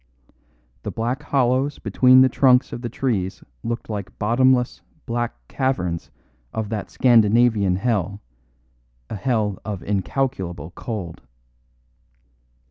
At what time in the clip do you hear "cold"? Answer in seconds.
10.71-11.21